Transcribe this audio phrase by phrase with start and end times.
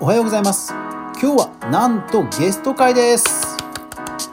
[0.00, 0.72] おはようございます
[1.20, 3.56] 今日はなんとゲスト会です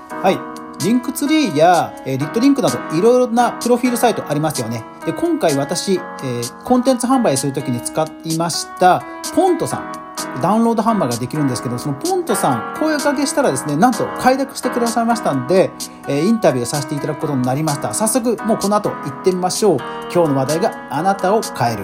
[0.09, 0.53] はい
[0.85, 4.83] リンクツリーや、えリットリンクなどいろいろなプロフィールサイトありますよね。
[5.05, 9.01] で、今回私、えー、コンテンツ販売するときに使いました
[9.33, 10.02] ポントさん。
[10.41, 15.69] ダウンロード販売ができるんですけど、そのポントさん、声かけしたらですね、なんと快諾してくださいましたんで、
[16.07, 17.93] えー、インタビューさせていただくことになりました。
[17.93, 19.77] 早速、もうこの後行ってみましょう。
[20.13, 21.83] 今日の話題があなたを変える。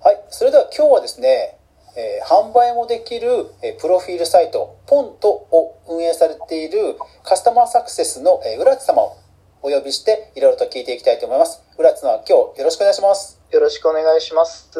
[0.00, 1.58] はい、それでは今日はですね、
[1.94, 9.16] えー、販売もできる、えー、プロフィールサイト、ポントを運営されているカスタマーサクセスの、えー、浦地様を
[9.60, 11.62] お呼びして、いろいろと聞いていきたいと思います。
[11.76, 13.41] 浦地さん、今日よろしくお願いします。
[13.52, 14.70] よろしくお願いします。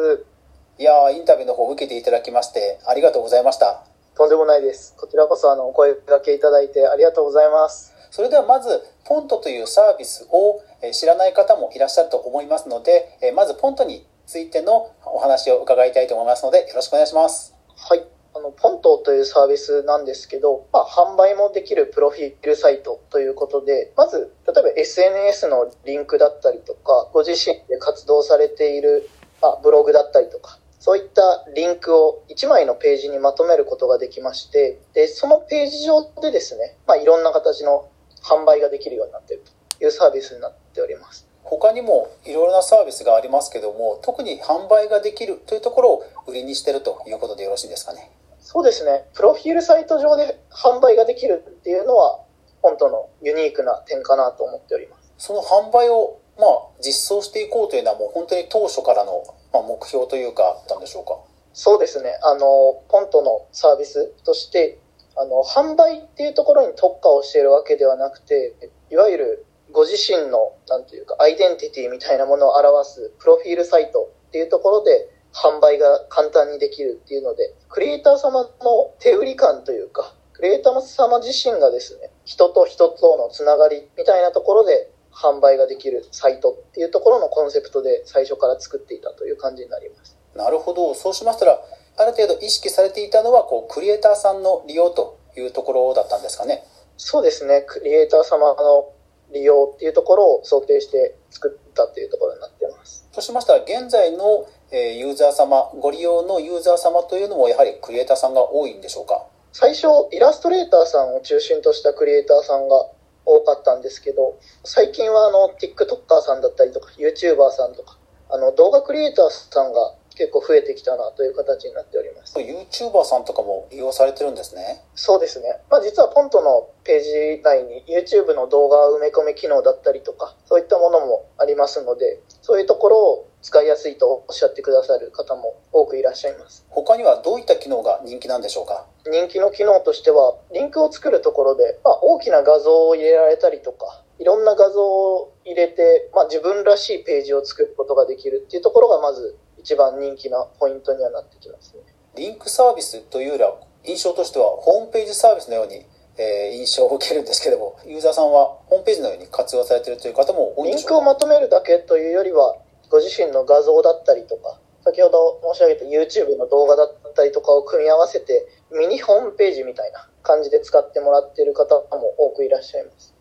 [0.79, 3.85] いやインタビューの方を受けていただきまして、ありがとうございました。
[4.17, 4.95] とんでもないです。
[4.97, 7.93] こちらこそ、あの、お声掛けいただいてありがとうございます。
[8.09, 10.59] それではまず、ポントというサービスを
[10.91, 17.53] 知らない方もいらっしゃると思いますので、まずポントについてのお話を伺いたいと思いますので、よろしくお願いします。
[17.77, 18.12] はい。
[18.43, 29.09] の、ポントというサービスなんですけど、まあ、販売もできるプロフィールサイトということで、まず、例えば SNS のリンクだったりとか、ご自身で活動されている、
[29.41, 37.89] まあ、ブログだったりとか、そういったリンクを1枚のページにまとめることができまして、で、そのページ上でですね、まあ、いろんな形の
[38.21, 39.43] 販売ができるようになっている
[39.79, 41.27] というサービスになっております。
[41.43, 48.11] 他にもいろいろなサービスがありますけども、特に販売ができるというところを売りにしてるということでよろしいですかね。
[48.53, 49.09] そうですね。
[49.15, 52.19] プロフィールサイト上で販売ができるっていうのは、
[52.61, 55.11] 本当のユニークな点かなと思っております。
[55.17, 61.17] その販売を、まあ、実装していこうというのはもう本当に当初からの、まあ、目標というか、あったんでしょうか
[61.53, 62.11] そうですね。
[62.21, 64.77] あの、ポントのサービスとして、
[65.17, 68.53] あの、販売っていうところに特化をしているわけではなくて、
[68.91, 90.17] いわゆるご自身の、なんていうか、アイデンティティみたいなものを表すプロフィールサイトっていうところで販売が簡単にできるっていうので、クリエイター様の手売り感というか、クリエイター様自身がですね、人と人とのつながりみたいなところで販売ができるサイトっていうところのコンセプトで最初から作っていたという感じになります。
[90.35, 90.93] なるほど。
[90.95, 91.61] そうしましたら、
[91.97, 96.63] ある程度意識されていたのは、こう、クリエイターさんの利用というところだったんですかね？
[96.97, 97.63] そうですね。
[97.67, 98.91] クリエイター様の
[99.31, 103.07] 利用っていうところを想定して作ったっていうところになってます。
[103.11, 109.23] そうしましたら、現在のユーザー様、ご利用のユーザー様というのもやはりクリエイターさんが多いんでしょうか？
[109.51, 112.89] 最初、イラストレーターさんを中心としたクリエイターさんが
[113.23, 122.02] 多かったんですけど、最近はあの、TikToker さんだったりとか、YouTuber さんとか、あの、動画クリエイターさんが結構増えてきたなという形になっております。
[122.25, 124.83] YouTuber さんとかも利用されてるんですね。
[124.95, 125.61] そうですね。
[125.69, 126.99] まあ実はポントのペー
[127.37, 136.65] ジ内に YouTube の動画埋め込み機能だったりとか、そういったものもありますので、そういうところを使いやすいとおっしゃってくださる方も多くいらっしゃいます。
[136.69, 138.85] 他にはどういった機能が人気なんでしょうか？
[139.05, 151.83] 人気の機能としては、リンクを作るところで、まあ、大きな画像を入れられたりとか、いろんな画像を入れて、まあ、自分らしいページを作ることができるっていうところがまず一番人気なポイントにはなってきますね。
[152.15, 155.85] リンクサービスというよりは、印象としてはホームページサービスのように、
[156.15, 160.89] えー、印象を受けるんですけども、ユーザーさんはホームページのように活用されているという方も多いんでしょうか？
[160.93, 162.55] リンクをまとめるだけというよりは、
[162.89, 173.15] ご自身の画像だったりとか、先ほど申し上げた YouTube の動画だったりとかを組み合わせて、ミニホームページみたいな感じで使ってもらっている方も多くいらっしゃいます。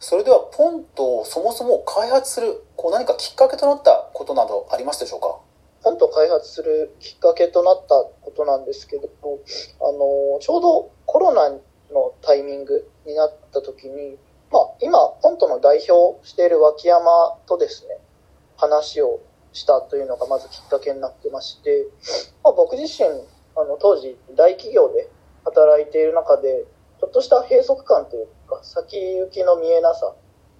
[0.00, 5.38] それでは、ポントをそもそも開発する、こう何かきっかけとなったことなどありますでしょうか？
[5.84, 14.16] 本と開発するきっかけとなったことなんですけど、あの、ちょうどコロナのタイミングになった時に、
[14.50, 17.98] まあ、今、本との代表している脇山とですね、
[18.56, 19.20] 話を
[19.52, 21.86] したというのがまずきっかけになってまして、
[22.42, 23.08] まあ、僕自身、
[23.54, 25.10] あの、当時、大企業で
[25.44, 26.64] 働いている中で、
[26.98, 30.14] ちょっとした閉塞感というか、先行きの見えなさ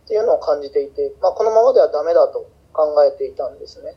[0.04, 3.96] っていうのを感じていて、まあ、このままではダメだと考えていたんですね。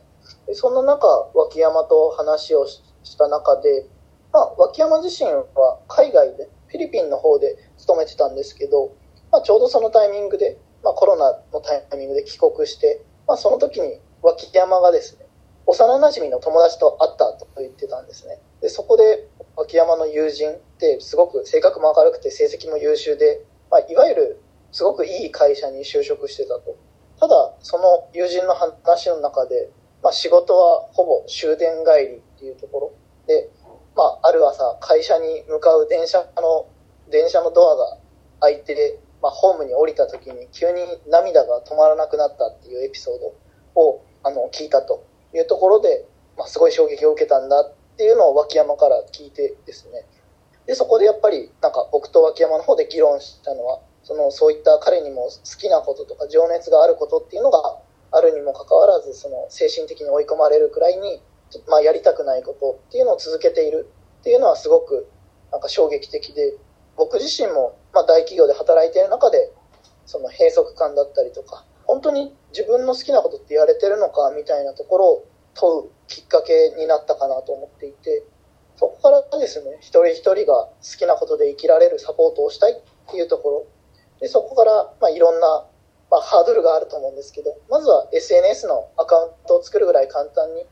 [0.54, 2.82] そんな中、脇山と話をし
[3.16, 3.86] た中で、
[4.32, 8.92] まあ、脇山自身は海外で、フィリピンの方で勤めてたんですけど、
[9.32, 15.26] まあ、ちょうどそのタイミングで、まあ、コロナのタイミングで帰国して、まあ、その時に脇山がですね、
[15.66, 18.40] 幼馴染の友達と会ったと言ってたんですね。
[18.60, 24.42] で、そこで脇山の友人ってすごく性格も明るくて成績も優秀で、まあ、いわゆる
[24.72, 26.76] すごくいい会社に就職してたと。
[27.20, 29.70] ただ、その友人の話の中で、
[30.02, 32.92] まあ、仕事はほぼ終電帰りっていうところ。
[33.26, 33.50] で、
[33.96, 36.66] まあ、ある朝会社に向かう電車の
[37.10, 37.98] 電車のドアが
[38.40, 45.04] 開いてまあ、ホームに降りた時に急に涙が止まらなくなったっていうエピソードをあの聞いたと
[45.34, 46.06] いうところで、
[46.36, 50.06] まあ、すごい衝撃を受けたんだっていうのを脇山から聞いてですね。
[50.66, 57.78] でそこでやっぱりなんか僕と脇山の方で議論したのはそのそういった彼にも好きなこととか情熱があることっていうのが
[58.10, 61.22] あるにもかかわらずその精神的に追い込まれるくらいに、
[61.68, 63.90] まあ、やりたくないことっていうのを続けている
[64.20, 65.08] っていうのはすごく
[65.52, 66.54] なんか衝撃的で
[66.96, 69.52] 僕自身もまあ大企業で働いている中で
[70.06, 78.24] その閉塞感だったりとか本当に自分の好きなことってやれてるのかみたいなところを問うきっかけになったかなと思っていて
[78.76, 82.76] そこからですね一人一人が好きなことで生きられるサポートをしたいっ
[83.10, 83.66] ていうところ。
[84.20, 85.66] でそこからまあいろんな
[86.10, 90.64] まあ、ハードルがあると思うんですけど、まずは SNS のアカウントを作るぐらい簡単に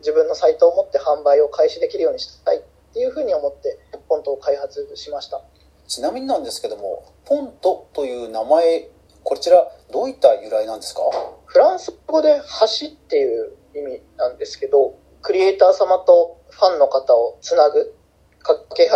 [0.00, 2.60] 自分のサイトを持って販売を開始できるようにしたいっ
[2.92, 3.78] ていうふうに思って
[4.08, 5.40] ポントを開発しました。
[5.86, 8.88] ちなみになんですけども、ポントという名前、
[9.24, 11.02] こちらどういった由来なんですか？
[11.46, 12.40] フランス語で
[12.80, 17.94] 橋っていう意味なんですけど、クリエイター様とファンの方をつなぐ
[18.42, 18.90] 架け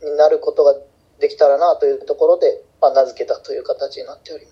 [0.00, 0.74] 橋になることが
[1.18, 4.51] できたらなというところで、まあ、名付けたという形になっております。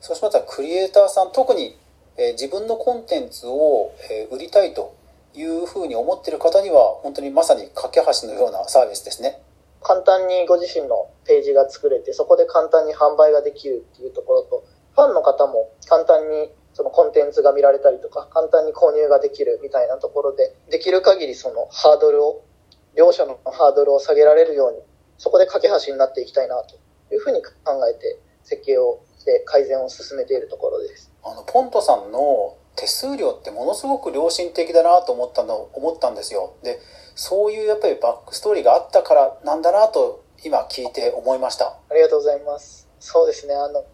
[0.00, 1.76] そうしましたらクリエイターさん特に、
[2.16, 4.94] え、自分のコンテンツを、え、売りたいと
[5.34, 9.42] いうふうに思ってる方には本当にまさに架け橋のようなサービスですね。
[9.82, 14.64] 簡単にご自身のページが作れてそこで簡単に販売ができるっていうところと
[14.94, 22.44] ファンの方も簡単にそのコンテンツが見られたりとか簡単に購入ができるみたいなところでできる限りそのハードルを
[22.96, 24.78] 両者のハードルを下げられるように
[25.16, 26.74] そこで架け橋になっていきたいなと
[27.14, 27.50] いうふうに考
[27.88, 31.12] えて設計をして改善を進めているところです。
[31.22, 36.54] あのポントさんの手数料ってものすごく良心的だなと思ったの思ったんですよ。
[36.62, 36.80] で、
[37.14, 41.66] そういうやっぱりバックストーリーがあったからなんだなと今聞いて思いました。
[41.66, 42.88] ありがとうございます。
[42.98, 43.54] そうですね。
[43.54, 43.84] あの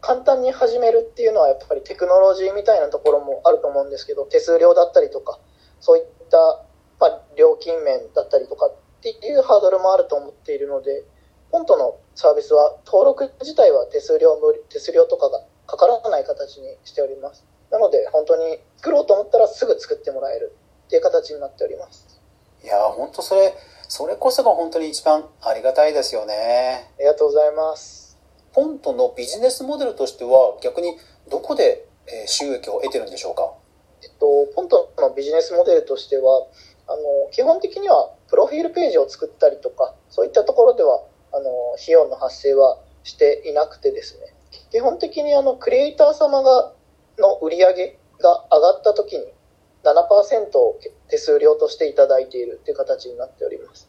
[0.00, 5.38] 簡単に始めるっていうのはやっぱりテクノロジーみたいなところもあると思うんですけど、手数料だったりとか、
[5.80, 6.64] そういった
[6.98, 11.04] まあ料金面だったりとかっていうハードルもあると思っているので、
[11.50, 17.44] 本当のサービスは登録自体は手数料無手数料とかがかからない形にしております。
[17.70, 20.56] なので本当に作ろうと思ったらすぐ作ってもらえる
[20.86, 22.20] っていう形になっております。
[22.62, 23.54] いや本当それ、
[23.88, 26.90] それこそが本当に一番ありがたいですよね。
[26.98, 28.18] ありがとうございます。
[28.52, 30.98] ポントのビジネスモデルとしては逆に
[31.30, 31.86] どこで
[32.26, 33.54] 収益を得てるんでしょうか？
[34.02, 36.46] えっと、ポントのビジネスモデルとしては、
[36.88, 44.34] あの、基本的にはプロフィールページを作ったりとか、そういったところではあの、費用の発生はしていなくてですね、
[44.70, 46.72] 基本的にあの、クリエイター様が、
[47.18, 49.24] の売り上げが上がった時に
[49.84, 50.78] 7%を
[51.08, 53.88] 手数料としていただいているという形になっております。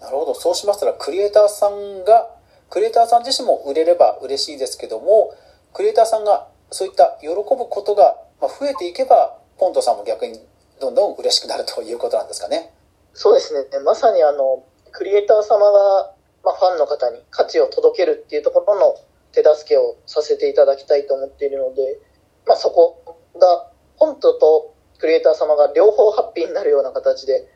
[0.00, 0.34] なるほど。
[0.34, 2.30] そうしましたら、クリエイターさんが、
[2.70, 5.34] クリエイターさん自身も売れれば嬉しいですけども、
[5.72, 10.40] クリエイターさんがそういった喜ぶことが増えていけば、ポントさんも逆に
[10.80, 12.72] どんどん嬉しくなるということなんですかね。
[13.12, 13.78] そうですね。
[13.80, 16.12] まさにあの、クリエイター様が
[16.48, 18.96] まあ、ファンの方に価値を届けるっていうところの
[19.32, 22.00] 手助けをさせていただきたいと思っているので、
[22.46, 27.46] まあ、そこが本当とクリエイター様が両方ハッピーになるような形で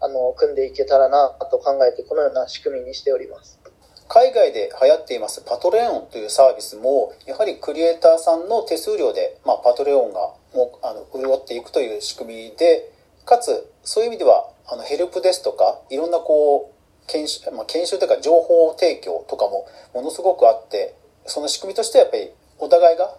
[0.00, 3.60] あの組んでいけたらなと考えてこのような仕組みにしております。
[4.08, 12.90] 海外で流行っていますパトレオンというサービスもやはりクリエイターさんの手数料で、まあ、パトレオンがもうあの潤っていくという仕組みで
[13.24, 16.79] かつそういう意味ではあのヘルプですとかいろんなこう
[17.10, 20.94] 研修、まあ、研修というか情報提供とかもものすごくあって、
[21.26, 23.14] その仕組みとしてやっぱりお互いが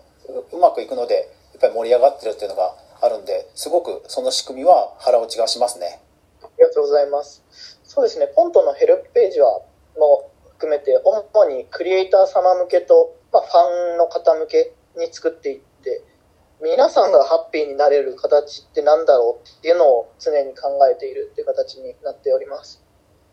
[0.51, 6.00] うまくいくので、やっぱり盛り上がってるっていうのがあるんで、すごくその仕組みは腹落ちがしますね。
[6.41, 7.43] ありがとうございます。
[7.83, 9.62] そうですね、ポントのヘルプページは、
[9.98, 10.31] も
[10.62, 16.01] 含めて、主にクリエイター様向けと、まあ、ファンの方向けに作っていって、
[16.62, 22.81] 皆さんがハッピーになれる形って何だろうっていうのを常に考えているっていう形になっております。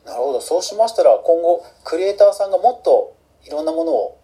[0.09, 0.41] なるほど。
[0.41, 4.19] そうしましたら、今後、クリエイターさんがもっといろんなものを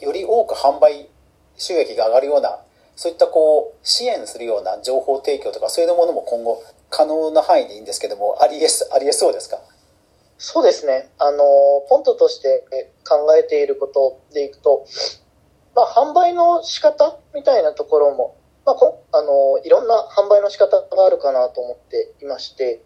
[0.00, 1.08] より多く販売
[1.56, 2.58] 収益が上がるような、
[2.96, 9.60] そういったこう、支援するような情報提供とか、そういうものも今後、可能な範囲でいいんですけども、ありえす、ありえそうですか？
[10.38, 11.10] そうですね。
[11.18, 11.44] あの、
[11.88, 12.64] ポントとして
[13.08, 14.86] 考えていることでいくと、
[15.74, 22.82] まあ、販売の仕方みたいなところも、まあ、こあの、いろんな販売の仕方があるかなと思っていまして、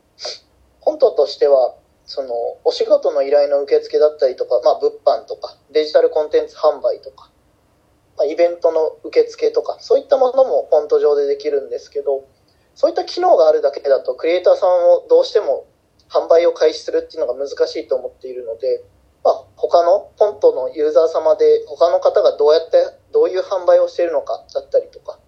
[0.82, 1.74] ポントとしては、
[2.10, 7.30] その、お仕事の依頼の受付だったりとか、まあ、物販とか、デジタルコンテンツ販売とか、
[8.18, 12.26] まあ、イベントの受付とか、そういったものもフォント上でできるんですけど、
[12.74, 15.66] そういった機能があるだけだと、クリエイターさんをどうしても
[16.08, 18.82] 販売を開始するっていうのが難しいと思っているので、
[19.22, 25.20] まあ、他のポントのユーザー様で他の方がどうやって、どういう販売をしているのかだったりとか、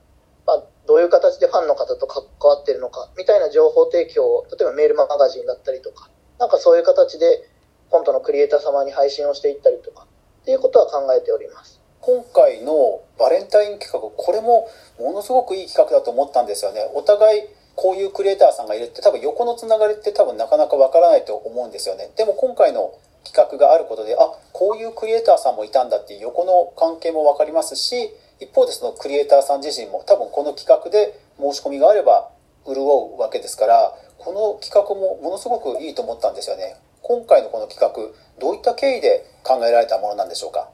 [0.49, 6.11] まあ、どういう形でファンの方と関わっているのかみたいな情報提供を、例えばメールマガジンだったりとか、
[6.43, 7.49] なんかそういう形で
[7.89, 10.09] ポントのクリエイター様に配信をしていったりとか、
[10.43, 11.81] っていうことは考えております。
[12.01, 14.69] 今回のバレンタイン企画、これも
[14.99, 16.91] ものすごくいい企画だと思ったんですよね。
[16.95, 17.43] お互い
[17.77, 22.11] こういうクリエイターさんがいるって多分横のつながりって多分なかなかわからないと思うんですよね。
[22.17, 32.31] でも今回の企画があることで、あ、こういうクリエイターさんもいたんだっていう横の関係もわかりますし、一方でそのクリエイターさん自身も多分この企画で申し込みがあれば
[32.67, 32.83] 潤
[33.17, 36.77] うわけですから、この企画もものすごくいいと思ったんですよね。
[37.03, 37.93] 今回のこの企画、
[38.41, 40.71] どういった経緯で考えられたものなんでしょうか？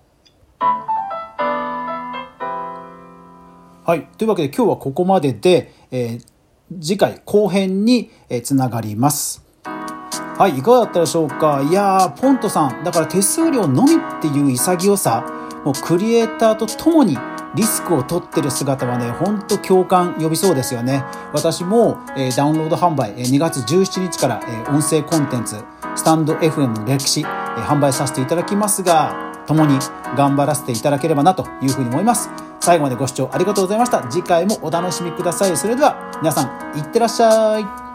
[3.86, 4.06] はい。
[4.18, 6.24] というわけで今日はここまでで、えー
[6.82, 9.42] 次回後編に、えーつながります。
[9.64, 11.66] はい、いかがだったでしょうか？
[11.66, 15.24] いやー、ポントさん、だから手数料のみっていう潔さ、
[15.64, 17.16] もうクリエイターと共に
[17.54, 21.04] リスクを取ってる姿はね、ほんと共感呼びそうですよね。
[21.32, 25.56] 私も、えーダウンロード販売、えー2月17日から、えー音声コンテンツ、
[25.96, 29.14] スタンド FM の歴史、えー販売させていただきますが、
[29.46, 29.78] 共に
[30.16, 32.30] 頑張らせていただければなというふうに思います。
[32.60, 34.02] 最後までご視聴ありがとうございました。
[34.10, 35.56] 次回もお楽しみください。
[35.56, 37.87] それでは皆さん、いってらっしゃい。